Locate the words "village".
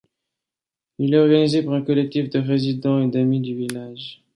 3.53-4.23